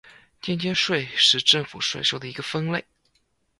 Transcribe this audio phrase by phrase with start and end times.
[0.41, 2.83] 间接税是政府税收的一个分类。